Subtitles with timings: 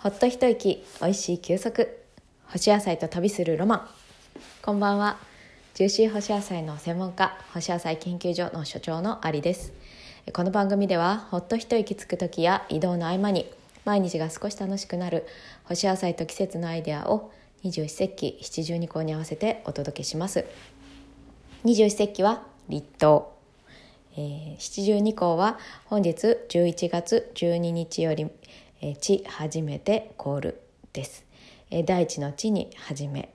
[0.00, 1.88] ほっと一息おいしい休息。
[2.46, 3.88] 干し野菜と旅するロマン。
[4.62, 5.18] こんばんは。
[5.74, 9.72] ジューシー干し野菜の専門家干し野菜研究所の所長のありです。
[10.32, 13.50] この番組ではほっと一息つく時や移動の合間に
[13.84, 15.26] 毎日が少し楽しくなる
[15.64, 17.32] 干し野菜と季節のアイデアを
[17.64, 20.44] 二十四節気七十二項に合わせてお届けします。
[21.64, 23.24] 二十四節気は立冬。
[24.16, 28.30] えー、七十二項は本日11月12日より
[28.80, 30.60] え地初めて凍る
[30.92, 31.24] です、
[31.70, 33.34] え大地の地に初め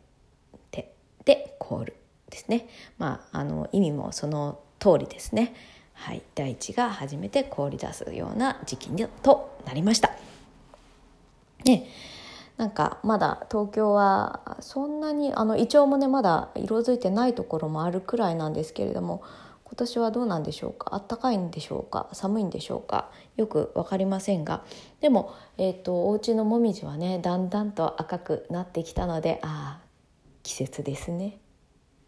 [0.72, 0.94] て
[1.26, 1.95] で凍る
[2.30, 2.68] ですね。
[2.98, 5.54] まああの意味もその通りですね。
[5.94, 8.90] はい大地が初めて凍り出すような時期
[9.21, 10.12] となりました。
[11.66, 11.88] ね
[12.57, 19.23] なんかまだ東京はそんなにあのイチョウもねまだ色づいてないところもあるくらいなんですけれども
[19.73, 20.90] 今年はどうなんでしょうか？
[20.94, 22.08] あったかいんでしょうか？
[22.13, 23.09] 寒いんでしょうか？
[23.38, 24.63] よく分かりませんが。
[25.02, 29.85] でも、えーと、お家のもみじはねだんだんと赤くなってきたのでああ
[30.44, 31.40] 季節ですね。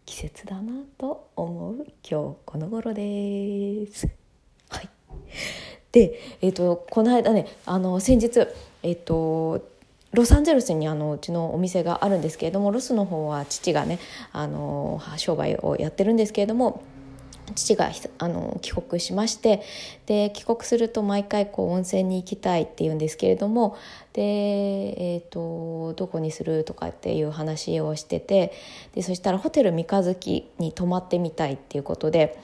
[0.04, 1.74] 季節だなと思う
[2.08, 4.08] 今日この頃です。
[4.68, 4.88] はい、
[5.90, 8.46] で、えーと、この間ねあの先日、
[8.84, 9.74] えーと
[10.12, 13.98] ロサンゼルスにあのうちのお店があるんですけれどもロスの方は父がね
[14.32, 16.82] あの商売をやってるんですけれども
[17.54, 19.62] 父があの帰国しまして
[20.06, 23.76] で帰国すると毎回こう温泉に行きたいっていうんですけれども
[24.12, 28.52] で、えーと、どこにするとかっていう話をしてて
[28.94, 32.38] でそしたらホテル三日月に泊まってみたいっていうことで。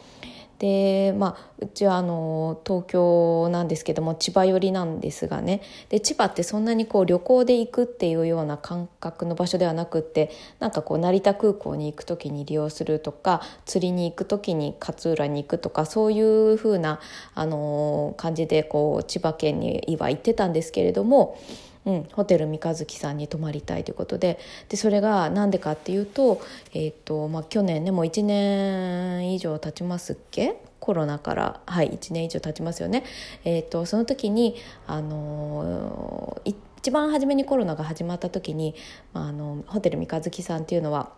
[0.63, 17.01] でまあうちはあの東京なんですけども千葉寄りなんですがねで千葉ってそんなにこう旅行で行くっていうような感覚の場所ではなくってなんかこう成田空港に行く時に利用するとか釣りに行く時に勝浦に行くとかそういう風な
[17.35, 21.37] あの感じでこう千葉県には行ってたんですけれども。
[21.85, 24.39] うん、ホテル三日月さんに泊まりたいということで。
[24.69, 26.41] でそれが何でかっていうと,、
[26.75, 30.57] えーとまあ、去年ねもう1年以上経ちますっけ？
[30.81, 31.61] コロナから。
[31.67, 33.05] はい1年以上経ちますよね。
[33.45, 34.57] えーと、その時に
[34.87, 38.75] あのー、一番初めにコロナが始まった時に、
[39.13, 41.13] まあ、あのホテル三日月さんっていうのは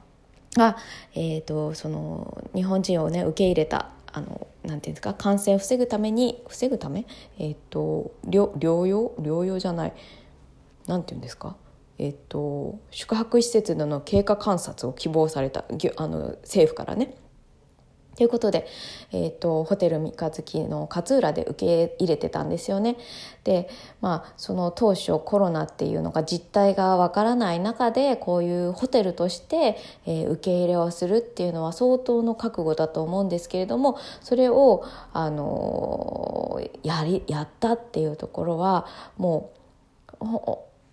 [0.56, 0.76] が、
[1.14, 5.14] えーと、その日本人をね受け入れたあのなんていうんですか？
[5.14, 7.06] 感染を防ぐために防ぐため、
[7.38, 9.12] えーと、療療養？
[9.18, 9.92] 療養じゃない。
[10.86, 11.56] なんていうんですか？
[11.98, 15.64] えっと、宿泊施設での経過観察を希望された
[15.96, 17.16] あの政府からね。
[18.16, 18.64] ということで、
[19.10, 21.54] えーと、ホテル三日月の勝浦で受
[21.88, 22.96] け入れてたんですよね。
[23.42, 23.68] で
[24.00, 39.50] まあその当初コロナっていうのが実態がわからない中でこういうホテルとして、えー、受け入れをするっていうのは相当の覚悟だと思うんですけれどもそれを、あのやりやったっていうところはも
[40.20, 40.24] う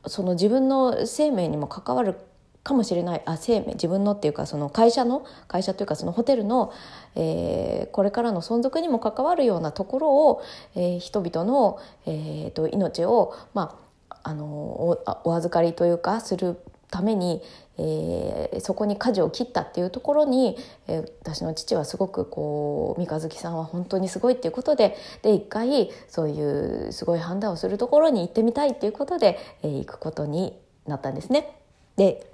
[0.08, 2.16] その自分の生命にも関わる
[2.64, 6.72] かもしれないあ生命自分のっていうかその会社の会社というかそのホテルの、
[7.16, 10.44] えー、これからの存続にも関わるようなところを、
[10.76, 13.80] えー、人々の、えーと、命を、ま
[14.10, 16.60] あ、あのおお預かりというかする
[16.92, 17.42] ために、
[17.80, 20.58] えー、そこに舵を切ったっていうところに、
[20.88, 31.58] えー、私の父はすごくこう三日月さんは本当にすごいっていうことでで一回そういうすごい判断をするところに行ってみたいっていうことで、えー、行くことになったんですね。
[31.96, 32.28] で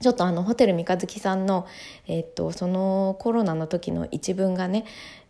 [0.00, 1.66] ちょっとあのホテル三日月さんの、
[2.06, 4.84] え、っとそのコロナの時の一文がね、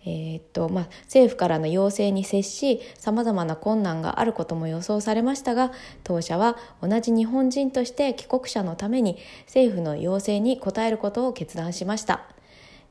[0.05, 5.73] え、っとまあ、政府からの要請に接しさまざまな困難があることも予想されましたが
[6.05, 12.36] 当社は同じ日本人として帰国者のために政府の要請に応えることを決断しました。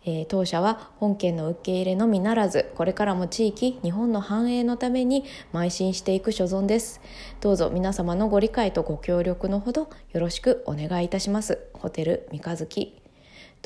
[0.05, 7.01] えー、当社は本件の受け入れのみならずこれからも地域日本の繁栄のために邁進していく所存です。
[7.41, 11.59] どうぞ皆様のご理解とご協力のほどよろしくお願いいたします。
[11.73, 13.05] ホテル三日月。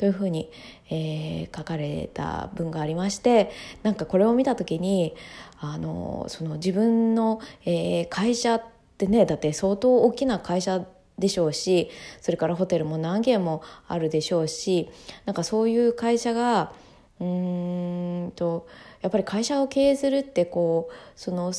[0.00, 0.50] というふうに、
[0.88, 3.50] えー、書かれた文がありまして
[3.82, 5.14] なんかこれを見た時に
[5.58, 8.62] あのその自分の、えー、会社っ
[8.96, 10.86] てねだって相当大きな会社
[11.20, 11.90] でしょうし
[12.20, 14.88] それからホテルも何軒もあるでしょうし
[15.26, 16.72] なんかそういう会社が
[17.20, 18.66] うーんと
[19.02, 21.52] やっぱり会社を経営するってこうその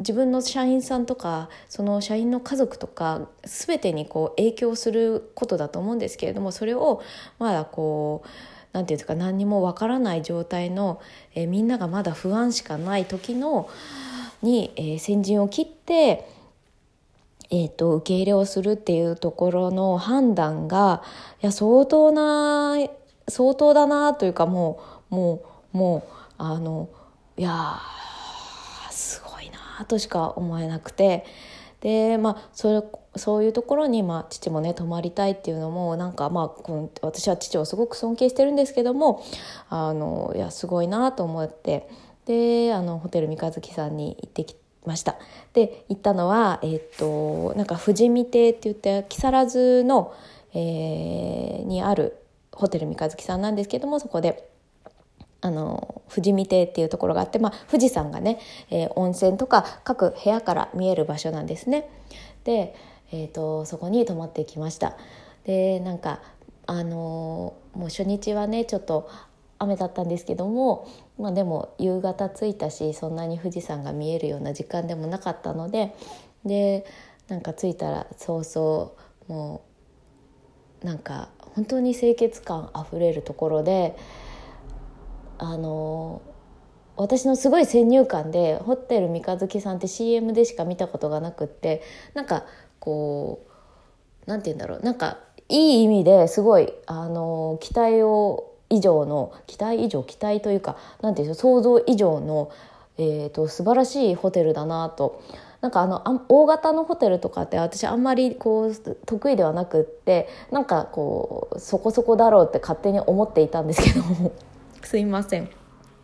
[0.00, 7.02] 自分の社員さんとかその社員の家族とか全てにこう影響することだと思うんですけれどもそれを
[7.38, 8.28] まだこう
[8.72, 11.00] 何て言うんですか何にもわからない状態の、
[11.34, 13.68] えー、みんながまだ不安しかない時の
[14.42, 16.28] に、えー、先陣を切って
[17.50, 21.02] えーと、受け入れをするっていうところの判断が
[21.42, 22.76] いや相当な
[23.28, 24.80] 相当だなというかも
[25.10, 25.42] うも
[25.72, 26.02] うもう
[26.38, 26.88] あの
[27.36, 27.78] いや
[28.90, 31.24] すごいなとしか思えなくて。
[31.80, 32.82] でまあそれ
[33.16, 39.22] そういうところに、まあ、父もね泊まりたいっていうのもなんかまあ私は父をすごく尊敬してるんですけども
[39.68, 41.86] あのいやすごいなと思って。
[42.24, 45.16] であのホテル三日月さんに行ってきてました
[45.52, 50.14] で行ったのは、えー、っとなんか富士見亭って言って木更津の、
[50.52, 52.16] えー、にある
[52.52, 54.50] ホテル三日月さんなんですけどもそこで。
[55.40, 58.40] あの富士見亭っていうところがあって、まあ、富士山がね、
[58.70, 61.86] えー、温泉とか各部屋から見える場所なんですね。
[62.44, 62.74] で、
[63.12, 64.96] えーと、そこに泊まってきました。
[65.44, 66.22] でなんか
[66.66, 69.10] あのー、もう初日はねちょっと
[69.58, 70.88] 雨だったんですけども、
[71.18, 75.94] まあ、でも夕方着いたしそんなに富士山が見えるような時間でもなかったので
[76.44, 76.84] で
[77.28, 78.92] なんか着いたら早々
[79.28, 79.64] も
[80.82, 83.96] うなんか本当に清潔感あふれるところで
[85.38, 86.20] あの
[86.96, 91.82] 私のすごい先入観でホテル三日月さんって CM でしか見たことがなくって
[92.14, 92.44] なんか
[92.78, 93.46] こ
[94.26, 95.18] うなんて言うんだろうなんか
[95.48, 102.50] いい意味ですごいあの期待を以上の期待以上期待というかなんていうんでしょう想像以上の、
[102.98, 105.22] えーと、素晴らしいホテルだなと。
[105.60, 108.74] なんかあの大型のホテルとかって私あんまりこう
[109.06, 114.32] 得意ではなくってなんかこうそこそこだろうって勝手に思っていたんですけども。
[114.84, 115.48] すいません。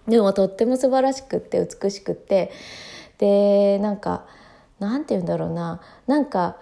[0.08, 2.50] でもとっても素晴らしくって美しくって。
[3.18, 4.24] でなんか
[4.78, 5.82] なんて言うんだろうな。
[6.06, 6.56] なんか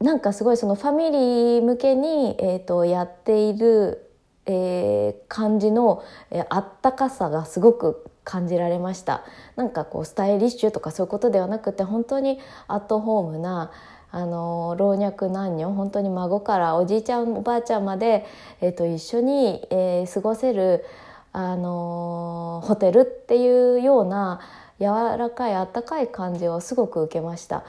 [0.00, 4.09] なんかすごいそのファミリー向けに、えーと、やっている、
[4.46, 9.24] えー、感じの、えー、あったかさがすごく感じられました
[9.56, 13.70] なんかこうスタイリッシュとかそういうことではなくて本当にアットホームな
[14.12, 18.26] あの老若男女本当に孫からおじいちゃんおばあちゃんまで、
[18.60, 20.84] えーと、一緒に、えー、過ごせる
[21.32, 24.40] あのホテルっていうような
[24.80, 27.64] 柔らかいあったかい感じをすごく受けました。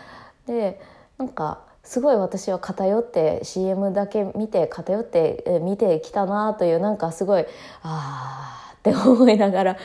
[0.48, 0.82] で
[1.20, 7.46] なんかすごい私は偏って CM だけ見て偏って見てきたなというなんかすごい
[7.82, 9.78] ああって思いながら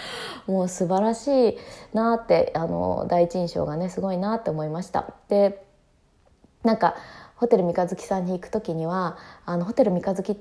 [0.47, 1.59] もう素晴らしい
[1.93, 5.15] なってあの第一印象がねすごいなって思いました。
[5.29, 5.63] で
[6.65, 6.97] なんか
[7.37, 10.37] ホテル三日月さんに行く時にはあのホテル三日月っ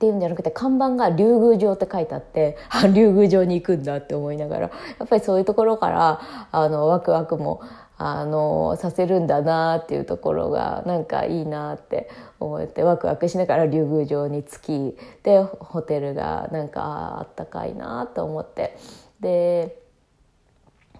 [0.00, 4.70] ていうんじゃなくて看板が竜宮城って書いてあってあ竜宮城に行くんだって思いながらや
[5.04, 7.62] っぱりそういうところからあのワクワクも
[8.02, 12.08] あのさせるんだなっていうところがなんかいいなって
[12.40, 18.76] 思ってワクワクしながら竜宮城に着きでホテルがなんかあったかいなと思って。
[19.20, 19.78] で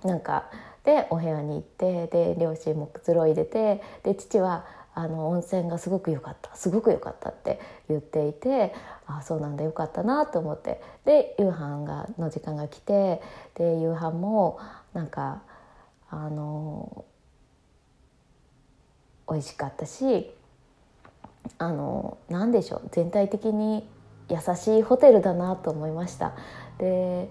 [0.05, 0.51] なんか
[0.85, 8.75] でお部屋に行ってで両親もくつろいでてで父はあの温泉がすごく良かったすごく良かったって言っていて
[9.07, 10.83] あそうなんだ良かったなと思って。
[11.07, 13.23] で夕飯がの時間が来て
[13.55, 14.59] で夕飯も
[14.93, 15.43] なんか
[16.11, 17.05] あの
[19.29, 20.31] 美味しかったし
[21.59, 23.89] あの何でしょう全体的に
[24.29, 26.35] 優しいホテルだなと思いました。
[26.79, 27.31] で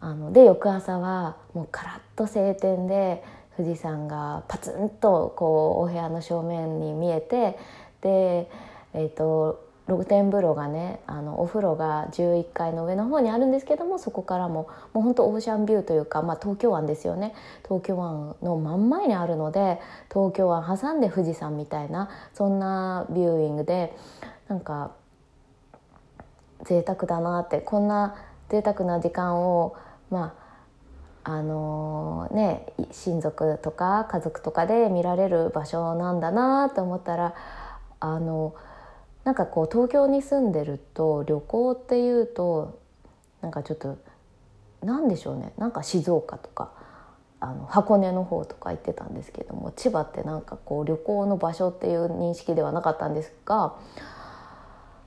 [0.00, 3.24] あので翌朝はもうカラッと晴天で
[3.56, 7.58] 富士山がパツンとこうお部屋の正面に見えて
[8.02, 8.50] で、
[8.92, 17.34] えーと、露天風呂がねあのお風呂が11階の上の方にあるんですけどもそこからももうほんとオーシャンビューというか、まあ、東京湾ですよね。
[17.64, 19.80] 東京湾の真ん前にあるので
[20.12, 23.94] 東京湾挟んで富士山みたいなそんなビューイングで
[24.48, 24.92] なんか
[26.62, 28.16] 贅沢だなってこんな
[28.48, 29.76] 贅沢な時間を
[30.10, 30.34] ま
[31.24, 37.34] ああのー、ね親族とか家族とかで見られる場所なんだなと思ったら
[38.00, 38.54] あの
[39.24, 42.78] なんかこう東京に住んでると旅行っていうと
[43.40, 43.98] なんかちょっと
[44.82, 45.52] 何でしょうね。
[45.56, 46.72] なんか静岡とか
[47.40, 53.74] あの箱根の方とか行ってたんですけども千葉ってなんかこう旅行の場所っていう認識ではなかったんですが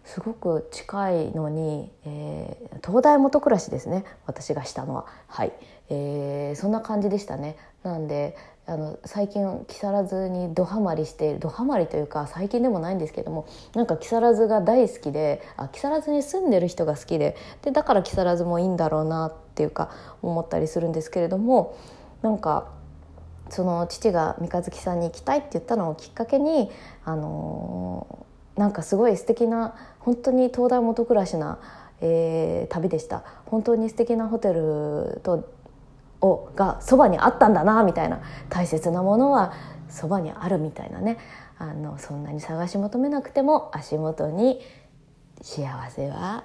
[0.03, 4.05] すごく近いのに、えー、東大元暮らしですね。
[4.25, 5.05] 私がしたのは。
[5.27, 5.51] はい、
[5.89, 7.57] えー、そんな感じでしたね。
[7.83, 8.37] なんで
[8.69, 19.89] あの最近木更津にどハマりしてどハマりというか最近でもないんですけどもなんか木更津が大好きであ木更津に住んでる人が好きででだから木更津もいいんだろうなっていうか
[20.21, 21.77] 思ったりするんですけれども
[22.21, 22.67] なんか
[23.49, 26.69] その父が三日月さんに行きたいって言ったのをきっかけに
[27.05, 28.25] あの
[28.57, 31.59] なんかすごい素敵な本当に東大元暮らしな、
[32.01, 33.23] えー、旅でした。
[33.45, 35.47] 本当に素敵なホテルと
[36.21, 38.21] をがそばにあったんだなみたいな。
[38.49, 39.53] 大切なものは
[39.89, 41.17] そばにあるみたいなね。
[41.59, 44.61] あのそんなに探し求めなくても足元に
[45.41, 46.43] 幸せは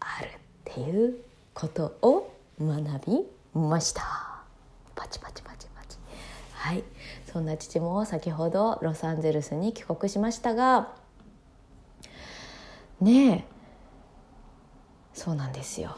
[0.00, 0.30] あるっ
[0.64, 1.16] ていう
[1.54, 2.30] ことを
[2.60, 4.02] 学びました。
[4.94, 5.98] パチパチパチパチ。
[6.52, 6.84] はい。
[7.32, 10.88] そんな父も先ほどロサンゼルスに帰国しましたが
[13.00, 13.44] ねえ。
[15.14, 15.96] そうなんですよ。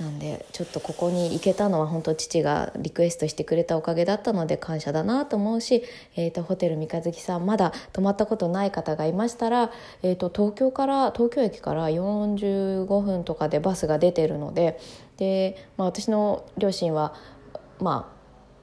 [0.00, 5.84] なんでちょっとここに行けたのは本当父がリクエストしてくれたおかげだったので感謝だなと思うし、
[6.16, 9.70] えーと、ホテル三日月さんまだ泊まったことない方がいましたら、
[10.02, 14.78] えーと、東京から東京駅から45分とかでバスが出てるので
[15.16, 17.14] で、まあ、私の両親は
[17.80, 18.16] まあ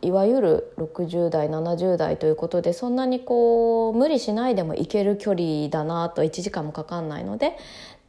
[0.06, 7.58] いわゆる60代70代ということでそんなにこう無理しないでも行ける距離だなと1時間もかかんないので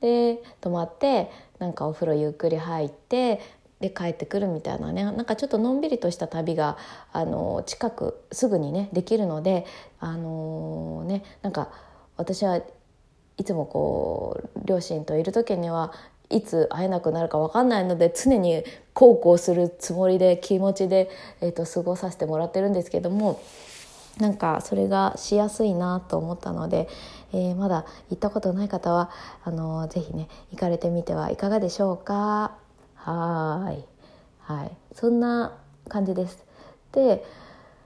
[0.00, 1.30] で泊まって
[1.64, 3.40] なんかお風呂ゆっくり入って
[3.80, 5.04] で帰ってくるみたいなね。
[5.04, 6.76] なんかちょっとのんびりとした旅が
[7.12, 9.64] あの近くすぐにねできるので
[9.98, 11.70] あのねなんか
[12.18, 12.60] 私は
[13.38, 15.92] いつもこう両親といる時には
[16.28, 23.42] いつ会えなくなるか分かんないので常に孝行するつもりで気持ちで、えーと、過ごさせてもらってるんですけども
[24.18, 26.88] なんかそれがしやすいなと思ったので、
[27.32, 29.10] えー、まだ行ったことない方は
[29.44, 32.56] あのぜひね行かれてみてはいかがでしょうか。
[32.94, 33.84] はい。
[34.40, 34.76] はい。
[34.92, 35.56] そんな
[35.88, 36.44] 感じです。
[36.92, 37.24] で、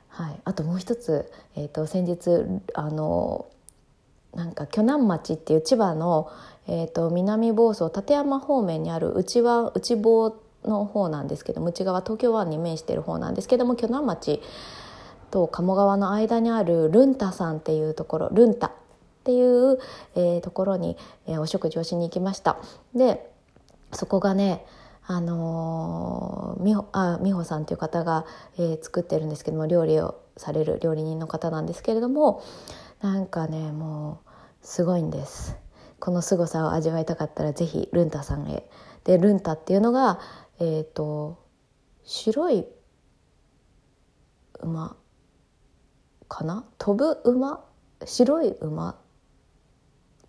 [0.09, 2.43] はい、あともう一つ、えーと、先日
[2.75, 3.47] あの
[4.35, 6.31] なんか鋸南町っていう千葉の、
[6.67, 14.43] えーと、南房総館山方面にある内は内房の方なんですけども内側東京湾に面している方なんですけども鋸南町
[15.31, 18.73] と鴨川の間にあるルンタさんっていうところルンタ。
[19.29, 19.79] っていう、
[20.15, 22.57] えー、ところに、えー、お食事をしに行きました。
[22.95, 23.31] で
[23.93, 24.65] そこがね
[25.07, 28.25] あのー、美穂あ美穂さんという方が、
[28.57, 32.43] えー、作ってるんですけども料理をされる料理人の方なんですけれども
[33.03, 35.59] なんかねもうすごいんです。
[36.01, 38.67] この凄さを味わいたかったら是非ルンタさんへ。
[39.05, 40.21] でルンタっていうのが
[40.59, 41.39] えっ、ー、と
[42.03, 42.65] 白い
[44.61, 44.97] 馬
[46.29, 46.65] かな？
[46.79, 47.63] 飛ぶ馬？
[48.07, 48.99] 白い馬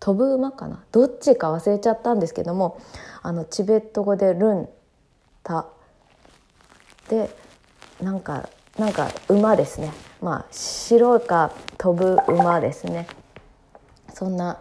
[0.00, 0.82] 飛ぶ馬かな？
[0.92, 2.80] どっちか忘れちゃったんですけども
[3.22, 4.68] あのチベット語で「ルン
[5.42, 5.66] タ」
[7.08, 7.30] で
[8.02, 9.92] なんかなんか馬ですね。
[10.22, 13.06] まあ白か飛ぶ馬ですね。
[14.14, 14.58] そんな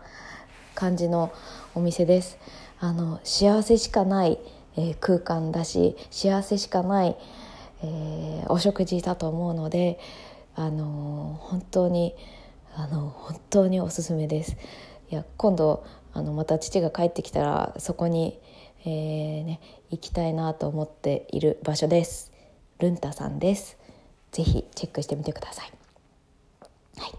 [0.76, 1.32] 感じの
[1.74, 2.38] お店です。
[2.80, 4.40] あの幸せしかない、
[4.76, 7.18] えー、空間だし幸せしかない、
[7.84, 10.00] えー、お食事だと思うので
[10.56, 12.16] あの本当に
[12.76, 14.56] あの本当におすすめです。
[15.12, 18.40] いや今度あのまた父が帰ってきたらそこに、
[18.82, 22.32] えーね、行きたいなと思っている場所です。
[22.80, 23.78] ルンタさんです。
[24.32, 25.72] ぜひチェックしてみてください、
[26.98, 27.14] はい、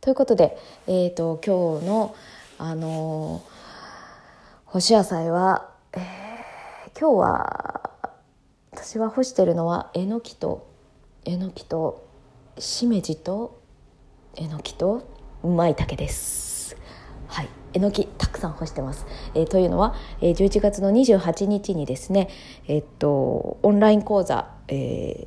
[0.00, 0.58] ということで、
[0.88, 2.16] えーと、今日の
[2.58, 7.90] あのー、干し野菜は、えー、今日は
[8.72, 10.66] 私は干してるのはえのきと
[11.24, 12.06] えのきと
[12.58, 13.60] しめじと
[14.34, 15.06] えのきと
[15.44, 16.55] まいたけです。
[17.36, 17.48] はい。
[17.74, 22.30] えのきたくさん干してます、えー、というのは、えー、11月の28日にですね
[22.66, 25.26] えー、っとオンライン講座、え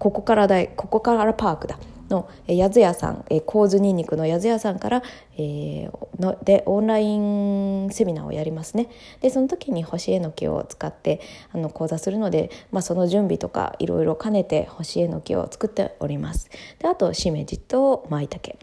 [0.00, 1.78] ここからだここからパークだ。
[2.08, 5.02] のやずやさん構図にんにくのやずやさんから、
[5.38, 8.88] えー、のでオンラインセミナーをやりますね。
[9.20, 11.20] でその時に干しえのきを使って
[11.52, 16.48] あの講座するので、まあ、その準備とかいろいろ兼ねて干しえのきを作っております。
[16.78, 18.56] であとしめじとまいたけ。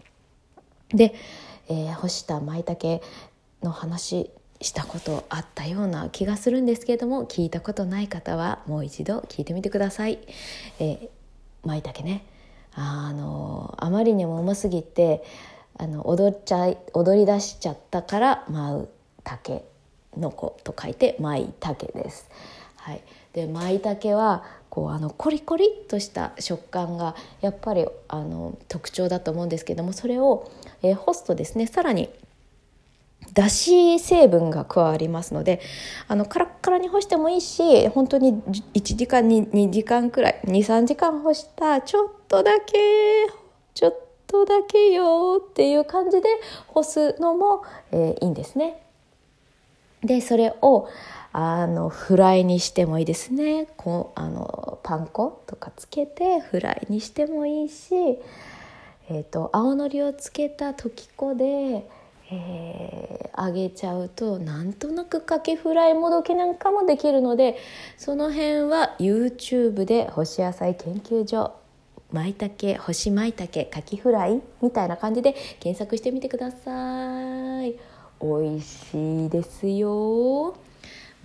[0.94, 1.14] で、
[1.68, 3.02] えー、干したまいたけ
[3.62, 4.30] の話
[4.60, 10.18] したことあったような気がするんですけれども聞いたことない方はもう一度聞いてみてください。
[10.78, 11.08] えー、
[11.64, 12.24] まいたけね
[12.74, 15.22] あのあまりにもうますぎて
[15.78, 18.88] あの踊っちゃい踊り出しちゃったから舞う
[19.22, 19.64] 竹
[20.16, 22.28] の子と書いて舞竹です。
[22.76, 23.00] はい、
[23.32, 30.50] で舞茸はこうあのコリコリっとした食感がやっぱりあの特徴だと思うんですけどもそれを、
[30.82, 32.10] えー、干すとですねさらに
[33.34, 35.60] だし成分が加わりますので
[36.08, 38.34] あのカラッカラに干してもいいし本当に
[38.74, 42.74] 1時間に2時間くらい23時間干したちょっとだけ
[43.74, 46.28] ちょっとだけよっていう感じで
[46.66, 47.62] 干すのも、
[47.92, 48.80] えー、いいんですね。
[50.02, 50.88] でそれを
[51.36, 53.66] あのフライにしてもいいですね。
[53.76, 57.92] こうあのパン粉とかつけてフライにしてもいいし、
[59.10, 61.88] えーと、青のりをつけた時粉で、
[62.30, 67.58] えー、揚げちゃうとなんとなくかけフライもどきなんかもできるので
[67.98, 71.52] その辺は YouTube で干し野菜研究所
[72.12, 77.74] まいたけ干しまいたけかきフライみたいな感じで検索してみてください。
[78.22, 80.54] 美味しいですよ。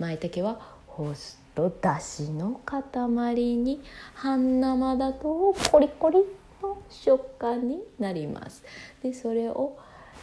[0.00, 3.82] 舞茸は干すとだしの塊に
[4.14, 6.18] 半生だとコリコリ
[6.62, 8.64] の食感になります。
[9.02, 9.78] でそれを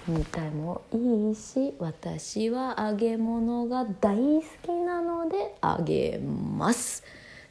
[0.07, 7.03] 煮てもいいし私は揚げ物が大好きなので揚げます。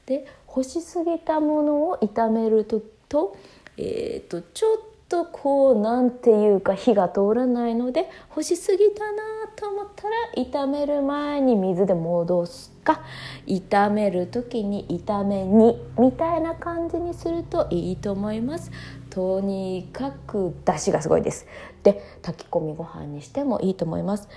[0.04, 3.37] で干しすぎたものを炒めるとと,、
[3.76, 4.78] えーと、ちょっ
[5.09, 9.23] とこうなんていうか火が通らないので干しすぎたな
[9.57, 13.03] と思ったら炒める前に水で戻すか
[13.47, 18.71] 炒める時に炒め煮みたいな感じにするといいと思います。
[19.11, 21.47] とにかく出汁がすごいです
[21.83, 23.45] で炊き込みご飯にして。
[23.45, 24.29] もいいと思います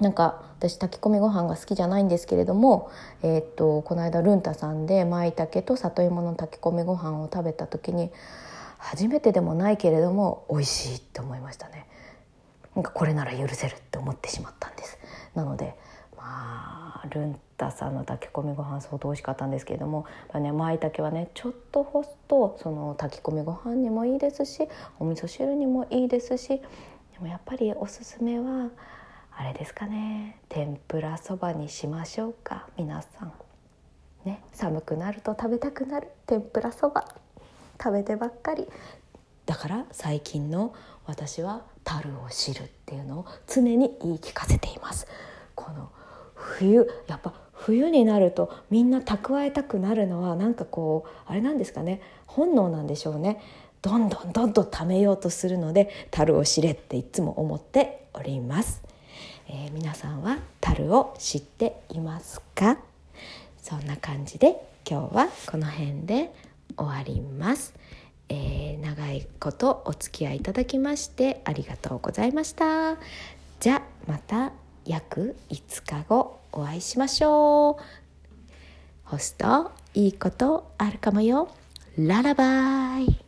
[0.00, 2.90] なんか私炊き込みご飯が好きじゃないんですけれども、
[3.22, 8.10] えー、っとこの間ルンタさんで舞茸と里芋の炊き込みご飯を食べた時に
[8.78, 9.30] 初めて。
[9.32, 11.20] でもないけれども美味しいって。
[11.20, 11.86] 思いましたね
[12.74, 14.98] なんかこれなら許せるって思ってしまったんです。
[15.34, 15.76] なので
[16.16, 26.62] まあルンタさんの炊き込みご飯相当美味しかったんですけれどもまあね舞茸はねちょっと干すとその炊き込みご飯にもいいですしお味噌汁にもいいですしで
[27.20, 28.70] もやっぱりおすすめは
[29.36, 33.32] あれですかね天ぷらそばにしましょうか皆さん。
[34.24, 37.06] ね、寒くなると食べたくなる天ぷらそば。
[37.82, 38.66] 食べてばっかり。
[39.44, 40.74] だから最近の
[41.06, 45.06] 私は樽を知るっていうのを常に言い聞かせています。
[45.54, 45.90] この
[46.34, 52.00] 冬やっぱ冬になるとみんな蓄えたくなるのはなんかこうあれなんですかね。
[52.26, 53.40] 本能なんでしょうね。
[53.80, 58.80] どんどんどんどん貯めようとするので樽を知れっていつも思っております、
[59.46, 62.78] えー、皆さんは樽を知っていますか？
[63.58, 64.56] そんな感じで
[64.88, 66.32] 今日はこの辺で
[66.78, 67.74] 終わります、
[68.28, 72.96] えー、長いことお付き合いいただきましてありがとうございました。
[73.60, 74.52] じゃまた
[74.84, 77.82] 約5日後お会いしましょう。
[79.04, 81.48] ホストいいことあるかもよ。
[81.96, 83.23] ララバイ。